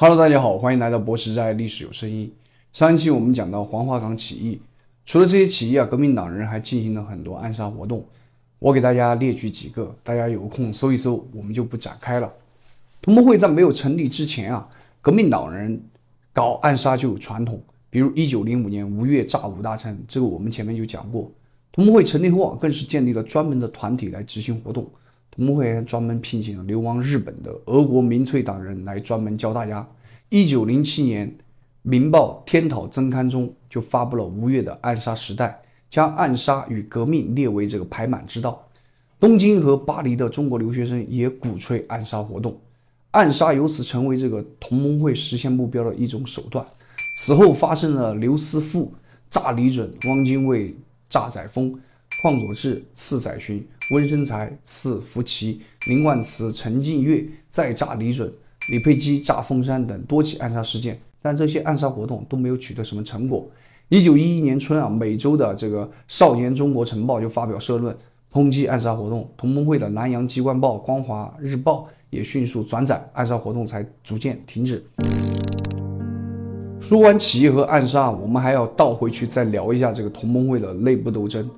[0.00, 2.32] Hello，大家好，欢迎来到博士在历史有声音。
[2.72, 4.60] 上一期我们讲到黄花岗起义，
[5.04, 8.04] 除了这些起义啊，革命党人还进行了很多暗杀活动。
[8.60, 12.32] 我给大家列举几个，大家有空搜一搜，我们就不展开了。
[13.02, 14.68] 同盟会在没有成立之前啊，
[15.02, 15.82] 革命党人
[16.32, 17.60] 搞暗杀就有传统，
[17.90, 21.28] 比如一九零五年吴越炸五大城，这个我们前面就讲过。
[21.72, 24.88] 同盟会成立后啊，更是建立了专门的团体来执行活动。
[25.38, 29.88] 同盟会还专门聘请了流亡日本的俄国民粹党人来专门教大家。
[30.30, 31.28] 一九零七年，
[31.82, 38.68] 《民报》天讨增刊中就发布了吴越的暗杀时代，将暗杀与革命列为这个排满之道。
[39.20, 42.60] 东京和巴黎的中国留学生也鼓吹暗杀活动，
[43.12, 46.66] 暗杀由此成为这个同盟会实现目标的一种手段。
[47.16, 48.92] 此后发生了刘思富
[49.30, 50.76] 炸李准、汪精卫
[51.08, 51.78] 炸载沣。
[52.20, 58.32] 邝佐志刺载勋，温生才刺福奇，林冠慈、陈近月再炸李准，
[58.70, 63.48] 李佩基炸凤山等多起暗杀事件，但这些暗杀活动都没有取得什么成果。
[63.88, 67.96] 一九一一年春啊，美洲的这个《少年中国晨报》就发表社论
[68.32, 74.84] 抨击暗杀活动，同盟会的南洋机关报《光华日报》也迅速转载，暗杀活动才逐渐停止。
[76.80, 81.48] 说完起义和暗杀，我们还要倒回去再聊一下这个同盟会的内部斗争。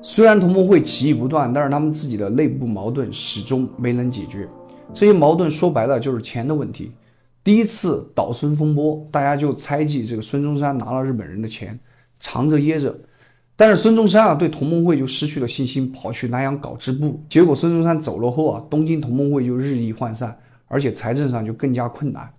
[0.00, 4.48] 虽然同盟会起义不断，但是他们自己的内部矛盾始终没能解决。
[4.94, 6.92] 这些矛盾说白了就是钱的问题。
[7.42, 11.78] 第一次倒孙风波，大家就猜忌这个孙中山拿了日本人的钱，
[12.20, 12.96] 藏着掖着。
[13.56, 17.20] 但是孙中山啊，对同盟会就失去了信心，跑去南洋搞支部。
[17.28, 20.38] 结果孙中山走了后啊，东京同盟会就日益涣散，
[20.68, 22.30] 而且财政上就更加困难。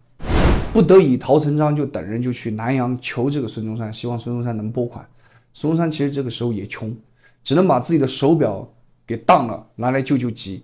[0.71, 5.05] 不得已，陶成章就等人就去南洋求这个孙中山，希望孙中山能拨款。
[5.53, 6.95] 孙中山其实这个时候也穷。
[7.49, 8.71] 只能把自己的手表
[9.07, 10.63] 给当了，拿来救救急。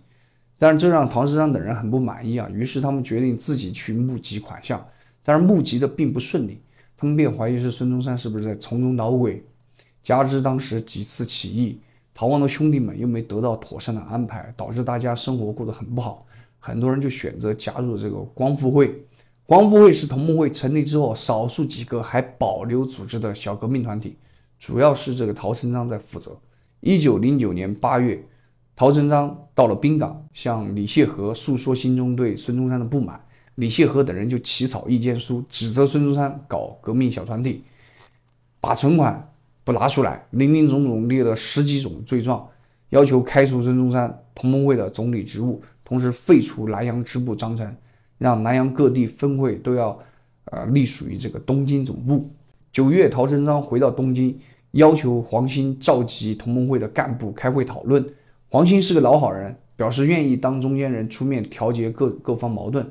[0.55, 4.87] 但是这让陶成章等人很不满意啊，于是他们决定自己去募集款项。
[5.23, 6.61] 但是募集的并不顺利，
[6.95, 9.43] 他们便怀疑是孙中山是不是在从中捣鬼。
[10.03, 11.79] 加之当时几次起义，
[12.13, 16.23] 逃亡的兄弟们又没得到妥善的安排，导致大家生活过得很不好。
[16.59, 19.03] 很多人就选择加入这个光复会。
[19.47, 24.17] 光复会是同盟会成立之后少数几个还保留组织的小革命团体，
[24.59, 26.37] 主要是这个陶成章在负责。
[26.85, 28.23] 一九零九年八月，
[28.75, 33.19] 陶成章到了滨港，向李谢和诉说心中对孙中山的不满。
[33.55, 37.63] 李谢和等人就起草意见书，指责孙中山搞革命小团体，
[38.59, 42.47] 把存款不拿出来，林林总总列了十几种罪状，
[42.89, 47.75] 要求开除孙中山同盟会的总理职务，同时废除南洋支部章程，
[48.19, 49.99] 让南洋各地分会都要
[50.51, 52.29] 呃隶属于这个东京总部。
[52.71, 54.39] 九月，陶成章回到东京。
[54.75, 58.05] 要求黄兴召集同盟会的干部开会讨论。
[58.49, 62.85] 黄兴是个老好人，表示愿意当中间人出面调节各各方矛盾。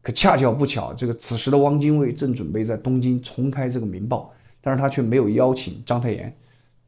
[0.00, 6.34] 可恰巧不巧，这个此时的汪精卫正准备在东京重开这个《民报》，但是他却没有邀请章太炎，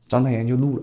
[0.08, 0.82] 章太炎就怒了。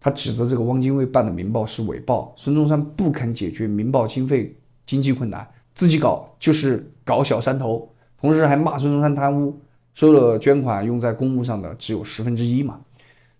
[0.00, 4.56] 他指责这个汪精卫办的《民报》是伪报，孙中山不肯解决《民报》经费
[4.86, 9.60] 经济困难，自己搞就是搞小山头，同时还骂孙中山贪污。
[9.94, 12.80] 收了捐款用在公务上的只有十分之一嘛。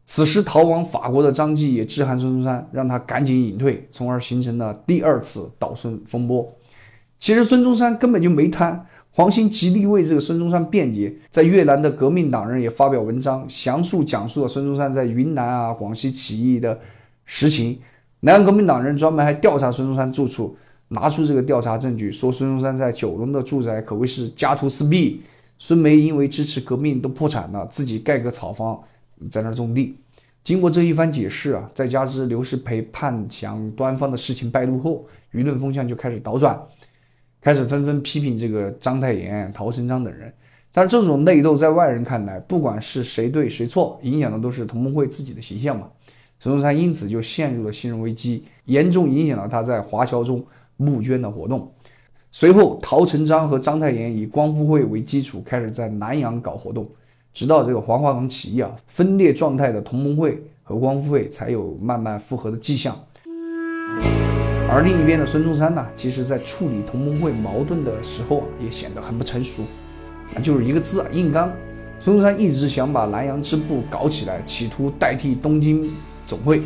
[0.05, 6.53] 此时逃往法国的张继也致函孙中山，让他赶紧隐退，从而形成了第二次倒孙风波。
[7.21, 16.79] 其实孙中山根本就没贪，黄兴极力为这个孙中山辩解，在越南的革命党人也发表文章，详述讲述了孙中山在云南啊、广西起义的
[17.25, 17.79] 实情。
[18.21, 20.57] 南洋革命党人专门还调查孙中山住处，
[20.89, 25.23] 拿出这个调查证据，说孙中山在九龙的住宅可谓是家徒四壁。
[25.65, 28.83] 孙梅因为支持革命都破产了，自己盖个草房
[29.31, 29.97] 在那儿种地。
[30.43, 36.61] 经过这一番解释啊，再加之刘世培叛降端方的事情败露后，舆论风向就开始倒转，
[37.41, 40.35] 开始纷纷批评这个章太炎、陶成章等人。
[40.73, 45.89] 但是这种内斗在外人看来，不管是谁对谁错，影响的都是同盟会自己的形象嘛。
[46.41, 50.45] 孙中山因此就陷入了信任危机，严重影响了他在华侨中
[50.77, 51.73] 募捐的活动。
[52.35, 56.89] 随后，陶成章和章太炎以光复会为基础，开始在南洋搞活动，
[57.35, 62.99] 直到这个黄花岗起义啊，分裂状态的同盟会和光复会才有慢慢复合的迹象。
[64.67, 69.65] 而另一边的孙中山呢，其实在处理同盟会矛盾的时候啊，也显得很不成熟，
[70.35, 71.53] 那就是一个字啊，硬刚。
[72.01, 75.93] 孙中山一直想把南洋支部搞起来，企图代替东京
[76.27, 76.63] 总会，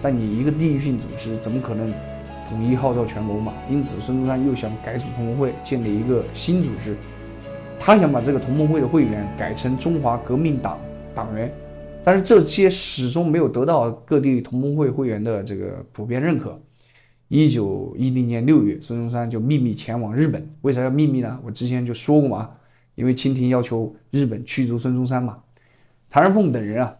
[0.00, 1.92] 但你一个地域性组织，怎么可能？
[2.50, 6.96] 统一号召全国嘛，因此孙中山又想改组同盟会，建立一个新组织。
[7.78, 10.78] 他想把这个同盟会的会员改成中华革命党
[11.14, 11.50] 党员，
[12.02, 16.60] 但是这些始终没有得到各地同盟会会员的这个普遍认可。
[17.28, 20.50] 一九一零年六月，孙中山就秘密前往日本。
[20.62, 21.38] 为啥要秘密呢？
[21.44, 22.50] 我之前就说过嘛，
[22.96, 25.38] 因为清廷要求日本驱逐孙中山嘛。
[26.10, 26.92] 谭仁凤等人啊，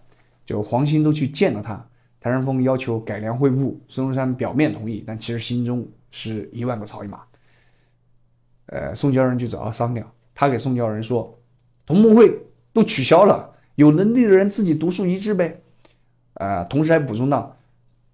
[0.47, 1.85] 就黄兴都去见了他。
[2.21, 7.21] 谭仁凤要求改良会晤，孙中山表面同意，但其实心中是一万个草泥马。
[8.67, 11.39] 呃，宋教仁就找他商量，他给宋教仁说，
[11.87, 12.39] 同盟会
[12.75, 15.63] 都取消了，有能力的人自己独树一帜呗。
[16.35, 17.57] 呃，同时还补充道。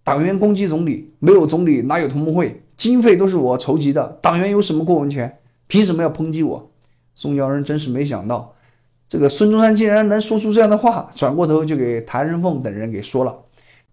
[0.04, 2.62] 党员攻击总理，没有总理哪有同盟会？
[2.76, 5.38] 经费都是我筹集的，党员有什么过问权？
[5.66, 6.70] 凭什么要抨击我？
[7.16, 8.54] 宋教仁真是没想到，
[9.08, 13.36] 这个孙中山竟然能说出这样的话，转过头就给谭仁凤等人给说了。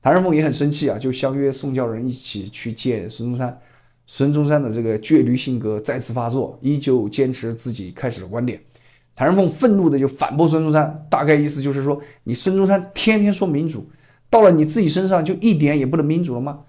[0.04, 3.58] 谭仁凤也很生气啊，就相约宋教仁一起去见孙中山。
[4.06, 8.62] 孙中山的这个倔驴性格再次发作，依旧坚持自己开始的观点。
[9.16, 13.90] 谭仁凤愤怒的就反驳孙中山，大概意思就是说，你孙中山天天说民主。
[14.30, 16.60] 到了你自己身上就一点也不能民主了吗？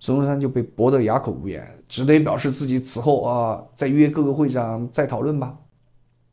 [0.00, 5.56] 孙中山就被驳得哑口无言，只得表示自己此后啊再约各个会长再讨论吧。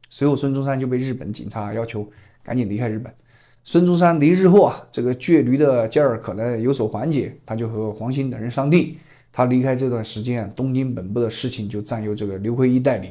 [0.09, 2.09] 随后孙中山就被日本警察要求
[2.41, 3.13] 赶紧离开日本。
[3.67, 8.95] 孙中山离日后啊，这个倔驴的劲儿可能有所缓解，他就和黄兴等人商定，
[9.29, 13.09] 他离开这段时间，东京本部的事情就暂由这个刘奎一代理。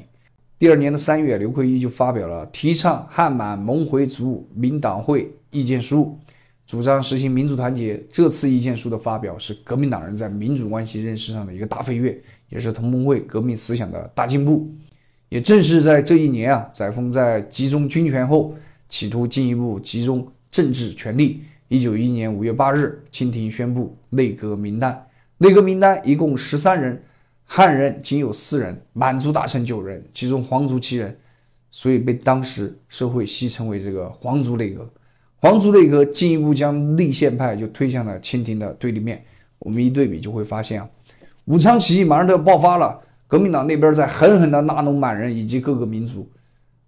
[0.59, 6.19] 第二年的三月，刘奎一就发表了提倡汉满蒙回族民党会意见书。
[6.67, 8.03] 主张实行民族团结。
[8.09, 12.19] 这次意见书的发表是革命党人在民主关系认识上的一个大飞跃，
[12.49, 14.67] 也是同盟会革命思想的大进步。
[15.29, 18.55] 也正是在这一年啊，载沣在集中军权后，
[18.89, 20.27] 企图进一步集中
[20.57, 21.43] 政治权力。
[21.69, 25.07] 一九一一年五月八日，清廷宣布内阁名单，
[25.37, 27.03] 内阁名单一共十三人，
[27.45, 31.15] 汉人仅有四人，满族大臣九人，其中皇族七人，
[31.71, 34.91] 所以被当时社会戏称为这个“皇族内阁”。
[35.37, 39.23] 皇族内阁进一步将立宪派就推向了清廷的对立面。
[39.59, 40.89] 我们一对比就会发现啊，
[41.45, 46.27] 武昌起义马上都要爆发了，革命党那边在狠狠地拉拢满人以及各个民族，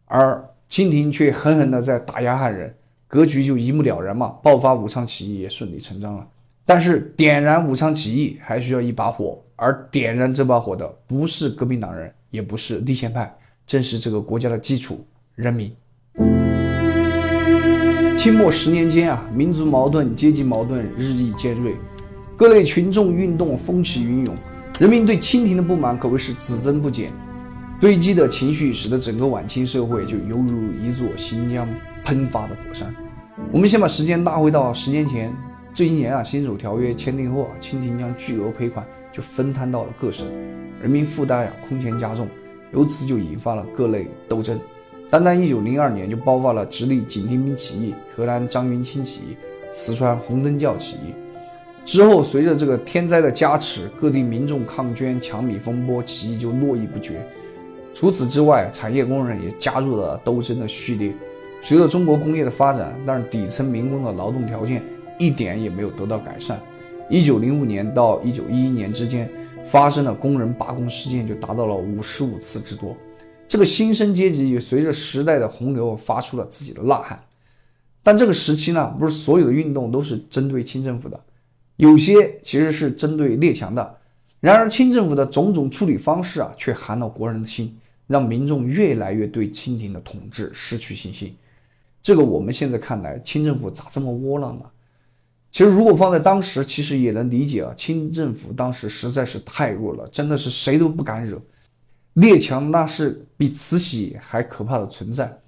[0.06, 2.74] 而清廷却狠狠地在打压汉人，
[3.08, 4.36] 格局就一目了然嘛。
[4.42, 6.24] 爆发武昌起义也顺理成章了。
[6.64, 13.34] 但是点燃武昌起义还需要一把火，而点燃这把火的不是革命党人，也不是立宪派，
[13.66, 15.02] 正是这个国家的基础——
[15.34, 15.74] 人民。
[18.18, 21.74] 清末十年间啊，民族矛盾、阶级矛盾日益尖锐，
[22.36, 24.36] 各类群众运动风起云涌，
[24.78, 27.10] 人民对清廷的不满可谓是只增不减，
[27.80, 31.66] 堆积的情绪使得整个晚清社会就犹如一座新疆
[32.08, 32.90] 喷发的火山。
[33.52, 35.30] 我们先把时间拉回到十年前，
[35.74, 40.26] 这一年啊，辛丑条约签订后啊，清廷将巨额赔款就分摊到了各省，
[40.80, 42.26] 人民负担啊空前加重，
[42.72, 44.58] 由此就引发了各类斗争。
[45.10, 49.36] 单单一九零二年就爆发了直隶景定兵起义、河南张云清起义、
[49.70, 51.12] 四川红灯教起义。
[51.84, 57.20] 之后，随着这个天灾的加持，各地民众抗捐抢米风波起义就络绎不绝。
[57.92, 61.14] 除此之外，产业工人也加入了斗争的序列。
[61.60, 64.82] 随着中国工业的发展，但是底层民工的劳动条件
[65.18, 66.58] 一点也没有得到改善。
[67.10, 69.28] 一九零五年到一九一一年之间，
[69.64, 72.96] 发生的工人罢工事件就达到了五十五次之多。
[73.46, 77.18] 这个新生阶级也随着时代的洪流发出了自己的呐喊，
[78.02, 81.18] 但这个时期呢，不是所有的运动都是针对清政府的，
[81.76, 83.96] 有些其实是针对列强的。
[84.40, 87.76] 然而，清政府的种种处理方式啊，却寒了国人的心，
[88.06, 91.34] 让民众越来越对清廷的统治失去信心。
[92.08, 94.64] 这个我们现在看来，清政府咋这么窝囊呢？
[95.52, 97.74] 其实，如果放在当时，其实也能理解啊。
[97.76, 101.38] 清政府当时实在是太弱了，真的是谁都不敢惹。
[102.14, 105.38] 列强那是比慈禧还可怕的存在，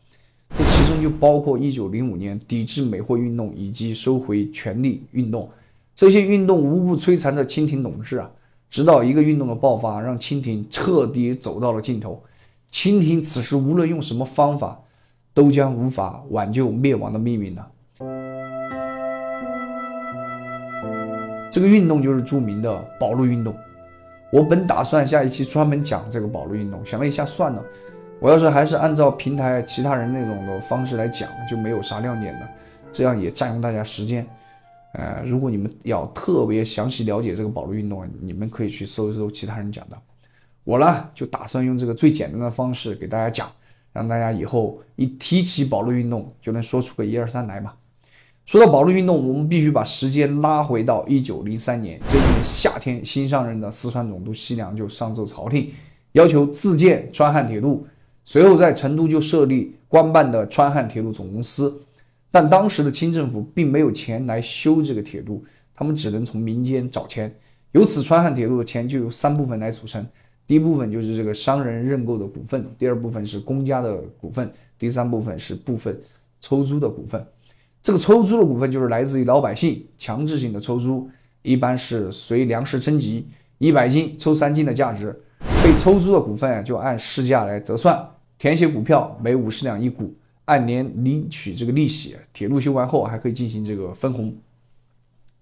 [0.50, 5.49] 这其中就包括一九零五年抵制美货运动以及收回权力运动，
[5.95, 8.31] 这些运动无不摧残着清廷统治啊！
[8.69, 12.23] 直到一个运动的爆发，让清廷彻底走到了尽头。
[12.71, 14.79] 清廷此时无论用什么方法，
[15.40, 17.66] 都将无法挽救灭亡的命运了。
[21.50, 23.56] 这个运动就是著名的保路运动。
[24.30, 27.64] 我本打算下一期专门讲这个保路运动，想了一下，算了，
[28.20, 32.47] 我要是还是按照平台其他人那种的方式来讲，就没有啥亮点的，
[32.92, 34.26] 这样也占用大家时间。
[34.92, 39.97] 呃，如果你们要特别详细了解这个保路运动，你们可以去搜一搜其他人讲的。
[40.64, 43.50] 我呢，就打算用这个最简单的方式给大家讲，
[43.92, 47.73] 让大家以后一提起保路运动就能说出个一二三来嘛。
[48.47, 52.00] 说到保路运动，我们必须把时间拉回到一九零三年。
[52.09, 55.70] 这一年夏天，新上任的四川总督西凉就上奏朝廷，
[56.12, 57.87] 要求自建川汉铁路。
[58.25, 61.82] 随后在成都就设立官办的川汉铁路总公司。
[62.32, 65.44] 但当时的清政府并没有钱来修这个铁路，
[65.75, 67.32] 他们只能从民间找钱。
[67.73, 70.04] 由此，川汉铁路的钱就由三部分来组成：
[70.50, 75.97] 第一部分就是这个商人认购的股份，第二部分是公家的股份，第三部分是部分
[76.40, 77.25] 抽租的股份。
[77.80, 81.09] 这个抽租的股份就是来自于老百姓强制性的抽租，
[81.42, 83.28] 一般是随粮食征集，
[83.59, 85.16] 一百斤抽三斤的价值。
[85.62, 88.04] 被抽租的股份就按市价来折算，
[88.37, 90.12] 填写股票每五十两一股，
[90.47, 92.16] 按年领取这个利息。
[92.33, 94.37] 铁路修完后还可以进行这个分红。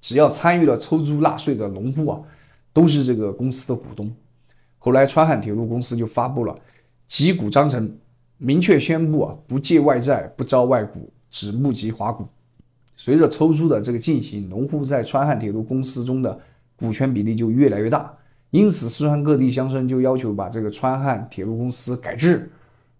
[0.03, 2.21] 只要参与了抽租纳税的农户啊，
[2.75, 4.15] 都是这个公司的股东。
[4.89, 6.59] 后来川汉铁路公司就发布了
[7.07, 7.95] 集股章程，
[8.39, 11.13] 明确宣布啊，不借外债，不招外股。
[11.31, 12.27] 只募集华股，
[12.97, 16.41] 随着抽租的这个进行，农户在川汉铁路公司中的
[16.75, 18.11] 股权比例就越来越大。
[18.49, 22.51] 因此，四川各地乡绅就要求把这个川汉铁路公司改制，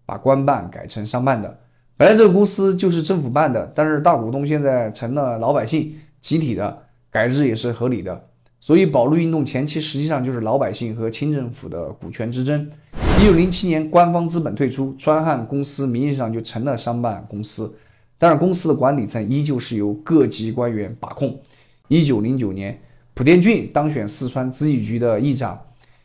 [0.05, 1.57] 把官办改成商办的。
[1.97, 8.28] 本来这个公司就是政府办的，但是大股东现在成了老百姓集体的，改制也是合理的。
[8.61, 12.69] 所以，保路运动前期实际上就是老百姓和清政府的股权之争。
[13.19, 17.73] 一九零七年，官方资本退出，川汉公司名义上就成了商办公司。
[18.17, 21.39] 但是公司的管理层依旧是由各级官员把控。
[21.87, 22.77] 一九零九年，
[23.13, 25.57] 蒲殿俊当选四川自治局的议长，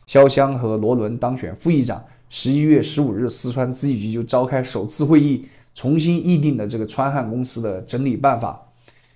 [0.07, 2.01] 肖湘和罗伦当选副议长。
[2.29, 8.59] 十一月十五日，四川自治局就召开首次会议，重新议定了这个川汉公司的整理办法，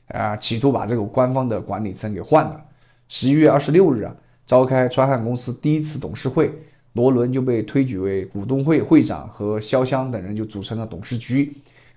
[0.09, 2.65] 啊，企图把这个官方的管理层给换了。
[3.09, 6.53] 十一月二十六日啊，召开川汉公司第一次董事会，
[6.93, 11.51] 罗伦就被推举为股东会会长，和肖湘等人就组成了董事局。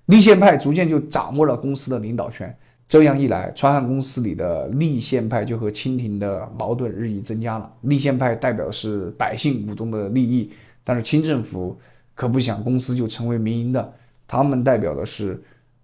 [0.06, 2.56] 立宪派逐渐就掌握了公司的领导权，
[2.88, 7.70] 这样一来，川汉公司里的立宪派就和清廷的矛盾日益增加了。
[7.82, 10.50] 立宪派代表的是百姓股东的利益，
[10.82, 11.78] 但是清政府
[12.14, 13.92] 可不想公司就成为民营的，
[14.26, 15.40] 他们代表的是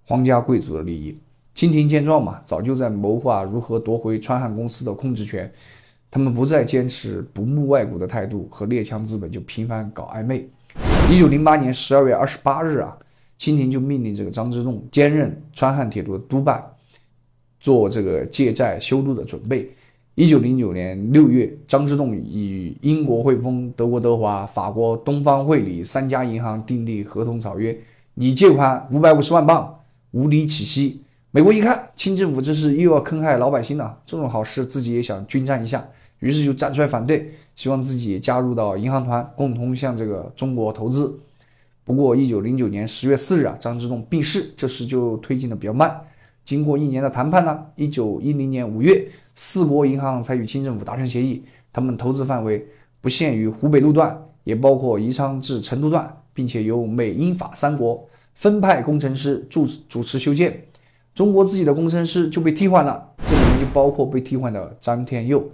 [0.07, 1.19] 皇家贵族的利益。
[1.59, 5.53] 清廷见状嘛，早就在谋划如何夺回川汉公司的控制权，
[6.09, 10.49] 他们不再坚持不募外股的态度，和列强资本就频繁搞暧昧。
[11.11, 12.97] 一九零八年十二月二十八日啊。
[13.39, 16.65] 清廷就命令这个张之洞兼任川汉铁路的督办，
[17.59, 19.69] 做这个借债修路的准备。
[20.15, 27.77] 一九零九年六月，张之洞与英国汇丰、德国德华、法国东方汇理三家银行订立合同草约，
[28.15, 31.03] 拟借款五百五十万镑，无理起息。
[31.31, 35.87] 美国一看，清政府这是又要坑害老百姓了，这种好事自己也想均沾一下，
[36.21, 41.21] 于是就站出来反对，希望自己加入到银行团，共同向这个中国投资。
[41.85, 46.01] 不过，一九零九年十月四日啊，张之洞病逝，这事就推进的比较慢。
[46.47, 52.67] 经过一年的谈判呢，一九一零年五月，四国银行才与清政府达成协议，他们投资范围
[53.03, 60.65] 不限于湖北路段，也包括宜昌至成都段，并且由美、英、法三国分派工程师主主持修建。
[61.19, 65.51] 中国自己的工程师就被替换了，这里面就包括被替换的张天佑。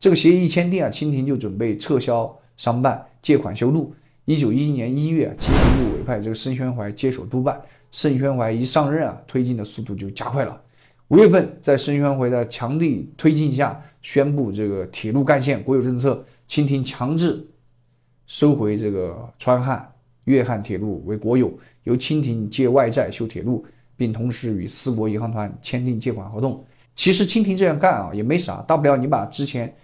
[0.00, 3.94] 这个协议一签订啊，清廷就准备撤销商办，借款修路。
[4.24, 7.60] 一九一一年一月，清廷就委派这个盛宣怀接手督办。
[7.92, 10.58] 盛宣怀一上任啊，推进的速度就加快了。
[11.08, 17.46] 五月份，在盛宣怀的强力推进下，宣布这个铁路干线国有政策，清廷强制
[18.26, 19.86] 收回这个川汉、
[20.24, 23.62] 粤汉铁路为国有，由清廷借外债修铁路，
[23.96, 26.64] 并同时与四国银行团签订借款合同。
[26.96, 29.74] 其实清廷这样干啊，也没啥，大不了你把之前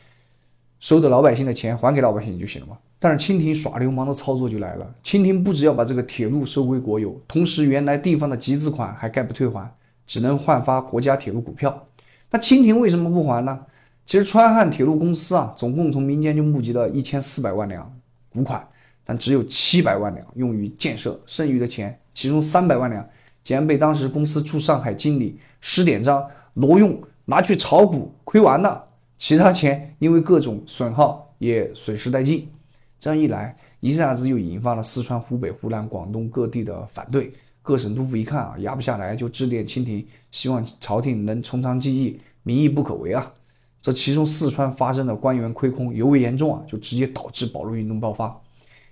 [0.79, 2.79] 收的老百姓的钱还给老百姓就行了嘛。
[2.99, 4.95] 但是清廷耍流氓的操作就来了。
[5.03, 9.75] 清廷不只要把这个铁路收归国有，同时原来地方的集资款还概不退还，
[10.07, 11.87] 只能换发国家铁路股票。
[12.31, 13.59] 那清廷为什么不还呢？
[14.07, 17.91] 其实川汉铁路公司啊，总共从民间就募集了一千四百万两
[18.33, 18.67] 股款，
[19.05, 23.09] 但只有七百万两用于建设，剩余的钱，其中三百万两
[23.51, 28.85] 竟然被当时公司驻上海经理施典章挪用，拿去炒股亏完了，
[29.19, 32.49] 其他钱因为各种损耗也损失殆尽。
[32.97, 37.33] 这样一来，一下子又引发了四川、湖北、湖南、广东各地的反对。
[37.61, 43.33] 各省督府一看啊，压不下来，就致电清廷，希望朝廷能从长计议，民意不可违啊。
[43.81, 48.41] 这其中四川发生的官员亏空尤为严重啊，就直接导致保路运动爆发。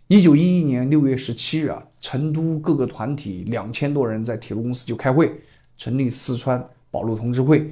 [0.09, 5.31] 一九一一年六月十七日啊，成都各个团体两千多人在铁路公司就开会，
[5.77, 7.71] 成立四川保路同志会，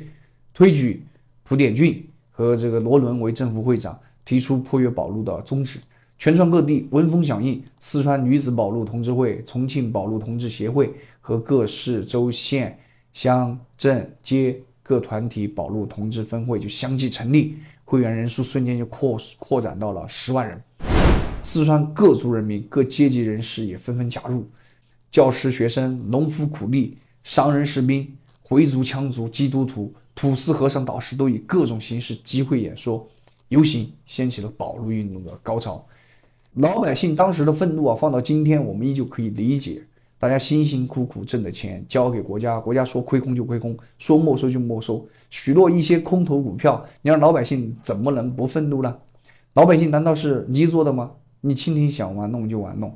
[0.52, 1.02] 推举
[1.44, 5.80] 蒲典俊和这个罗伦为正副会长，提出破约保路的宗旨。
[6.18, 12.78] 全川各地闻风响应，四川女子保路同志会、重庆保路同志协会和各市州县
[13.14, 20.62] 乡镇街各团体保路同志分会就相继成立，会员人数瞬间就扩扩展到了十万人。
[21.46, 24.44] 四川各族人民、各阶级人士也纷纷加入，
[25.12, 28.12] 教师、学生、农夫、苦力、商人、士兵、
[28.42, 33.08] 回族、羌族、基督徒、土司、和尚、导师都以各种形式集会演说。
[33.46, 35.86] 游行掀起了保路运动的高潮。
[36.54, 39.80] 老百姓当时的愤怒啊，放到今天我们依旧可以理解。
[40.18, 48.96] 大家辛辛苦苦挣的钱交给国家，国家说亏空就亏空，说没收就没收，许诺一些空头股票，你让老百姓怎么能不愤怒呢？
[49.54, 51.12] 老百姓难道是你做的吗？
[51.46, 52.92] 你蜻蜓想玩弄就玩弄，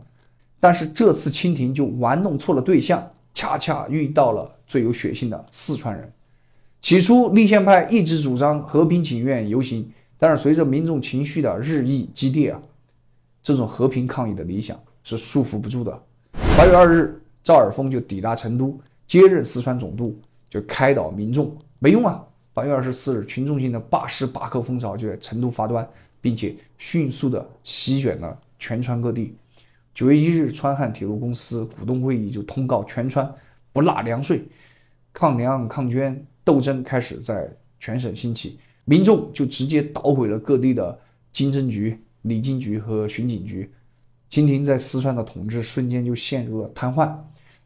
[0.58, 6.12] 但是这次蜻蜓就玩弄错了对象，恰恰遇到了最有血性的四川人。
[6.80, 9.88] 起初立宪派一直主张和平请愿游行，
[10.18, 12.60] 但是随着民众情绪的日益激烈啊，
[13.42, 16.02] 这种和平抗议的理想是束缚不住的。
[16.58, 18.76] 八月二日，赵尔丰就抵达成都，
[19.06, 22.24] 接任四川总督，就开导民众，没用啊。
[22.52, 25.88] 八月二十四日，群众性的罢市罢课风潮就在成都发端，
[26.20, 29.34] 并且迅速的席卷了全川各地。
[29.92, 33.34] 九月一日，川汉铁路公司股东会议就通告全川
[33.72, 34.42] 不纳粮税，
[35.12, 40.98] 抗粮抗捐斗争开始在全省兴起，民众就直接捣毁了各地的
[41.32, 43.70] 经侦局、礼金局和巡警局。
[44.28, 47.12] 清廷在四川的统治瞬间就陷入了瘫痪。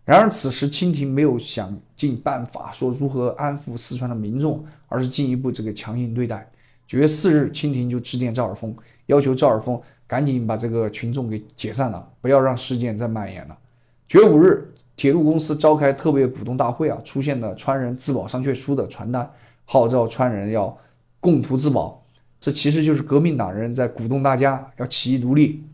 [0.04, 6.50] 然而此时清廷没有想尽办法说如何安抚四川的民众，而是进一步这个强硬对待。
[6.87, 8.75] 九月四日，清廷就致电赵尔丰，
[9.07, 13.59] 要求赵尔丰赶紧把这个群众给解散了，不要让事件再蔓延了。
[14.07, 19.29] 九月五日，铁路公司召开特别股东大会啊，出现了川人自保商榷书的传单，
[19.64, 20.76] 号召川人要
[21.21, 22.05] 共图自保。
[22.38, 25.64] 这其实就是革命党人在鼓动大家要起义独立。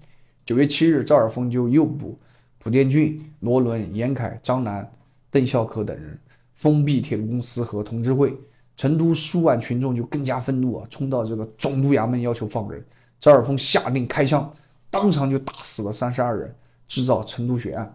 [0.47, 2.17] 九月七日，赵尔丰就诱捕
[2.59, 4.89] 蒲殿俊、罗伦、严凯、张楠、
[5.31, 6.17] 邓孝可等人，
[6.55, 8.33] 封闭铁路公司和同志会。
[8.81, 12.83] 成都数万群众就更加愤怒啊，冲到这个总督衙门要求放人。
[13.19, 14.51] 赵尔丰下令开枪，
[14.89, 16.55] 当场就打死了三十二人，
[16.89, 17.95] 制造成都血案。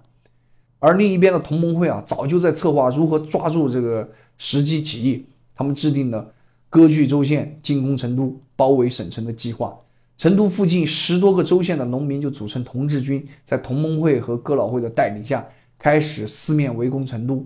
[0.78, 5.26] 而另一边的同盟会啊，早就在策划如何抓住这个时机起义，
[5.56, 6.32] 他们制定了
[6.70, 9.76] 割据州县、进攻成都、包围省城的计划。
[10.20, 15.48] 成都附近十多个州县的农民就组成同志军，在同盟会和哥老会的带领下，
[15.80, 17.44] 开始四面围攻成都。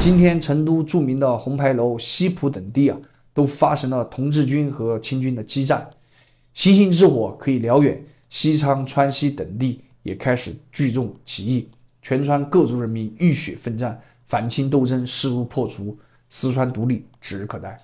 [0.00, 2.98] 今天，成都著名的红牌楼、西浦等地啊，
[3.32, 5.88] 都发生了同志军和清军的激战。
[6.52, 11.68] 星星之火可以燎原，西昌、川西等地也开始聚众起义，
[12.02, 17.76] 全川各族人民浴血奋战，反清斗争势如破竹，四川独立指日可待。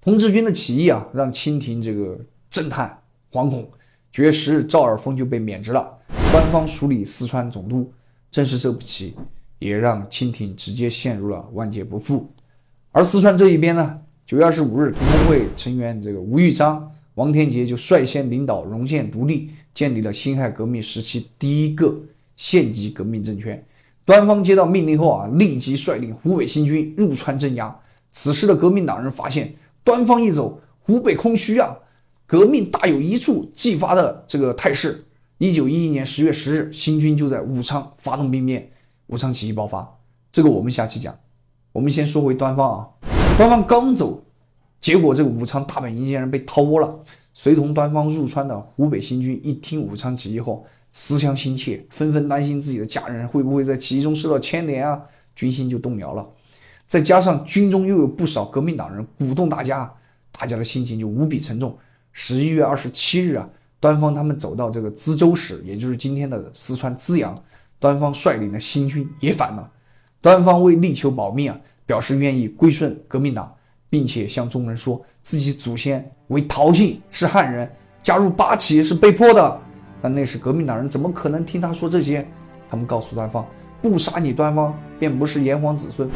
[0.00, 2.18] 同志军的起义啊，让清廷这个。
[2.52, 2.98] 震撼、
[3.32, 3.66] 惶恐。
[4.12, 5.98] 九月十日，赵尔丰就被免职了，
[6.30, 7.90] 官方署理四川总督。
[8.30, 9.14] 正是这步棋，
[9.62, 12.28] 也让清廷直接陷入了万劫不复。
[12.90, 13.98] 而四川这一边呢？
[14.26, 21.94] 九月二十五日，同盟会成员这个吴玉章、王天杰就率先领导荣县独立，建立了辛亥革命时期第一个
[22.36, 23.64] 县级革命政权。
[24.04, 27.74] 端方接到命令后啊，立即率领湖北新军入川镇压。
[28.10, 31.76] 此时的革命党人发现，端方一走，湖北空虚啊。
[32.26, 35.04] 革命大有一触即发的这个态势。
[35.38, 38.70] 一九一一年十月十日，新军就在武昌发动兵变，
[39.06, 39.98] 武昌起义爆发。
[40.30, 41.16] 这个我们下期讲。
[41.72, 42.88] 我们先说回端方啊，
[43.38, 44.22] 端方刚走，
[44.78, 47.00] 结果这个武昌大本营竟然被掏窝了。
[47.32, 55.00] 随同端方入川的湖北新军一听武昌起义后，思乡心切，纷纷担心自己的家人会不会在起义中受到牵连啊，
[55.34, 56.30] 军心就动摇了。
[56.86, 59.90] 再加上军中又有不少革命党人鼓动大家，
[60.30, 61.74] 大家的心情就无比沉重。
[62.12, 63.48] 十一月二十七日啊，
[63.80, 67.34] 端方他们走到这个资州市，也就是今天的四川资阳，
[67.82, 69.68] 端方率领的新军也反了。
[70.20, 73.52] 端方为力求保命啊，表示愿意归顺革命党，
[73.90, 77.68] 并且向众人说自己祖先为陶姓，是汉人，
[78.00, 79.60] 加入八旗是被迫的。
[80.00, 82.24] 但那时革命党人怎么可能听他说这些？
[82.70, 83.44] 他们告诉端方，
[83.82, 86.08] 不杀你端方，便不是炎黄子孙。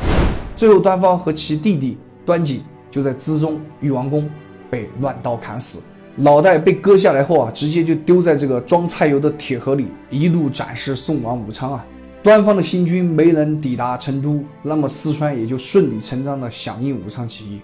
[0.55, 4.31] 最后，端方和其弟弟端景就在资中裕王宫。
[4.68, 5.81] 被乱刀砍死，
[6.18, 11.85] 脑袋被割下来后啊，直接就丢在这个装菜油的铁盒里，一路展示送往武昌啊。
[12.22, 17.61] 端方的新军没能抵达成都，那么四川也就顺理成章的响应武昌起义。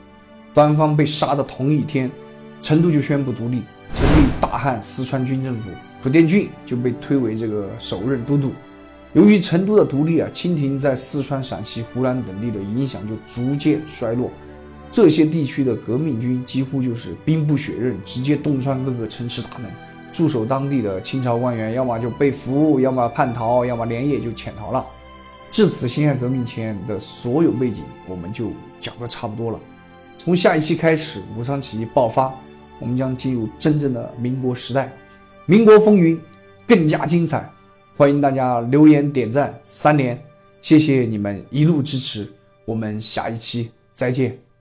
[0.53, 2.11] 端方被杀的同一天，
[2.61, 3.62] 成都就宣布独立，
[3.95, 5.71] 成立大汉四川军政府，
[6.03, 8.53] 蒲殿俊就被推为这个首任都督。
[9.15, 14.31] 由于成都的独立啊，清廷在四川、陕西、湖南等地的影响就逐渐衰落。
[14.93, 19.71] 这些地区的革命军几乎就是兵不血刃，直接洞穿各个城池大门，
[20.13, 24.85] 驻守当地的清朝官员要么就被俘，要么叛逃，要么连夜就潜逃了。
[25.51, 28.53] 至此，辛亥革命前的所有背景我们就
[28.83, 29.59] 讲得差不多了。
[30.19, 32.31] 从下一期开始，武昌起义爆发，
[32.79, 34.93] 我们将进入真正的民国时代，
[35.47, 36.21] 民国风云
[36.69, 37.51] 更加精彩。
[37.97, 40.23] 欢迎大家留言点赞三连，
[40.61, 42.31] 谢谢你们一路支持，
[42.67, 44.52] 我们下一期再见。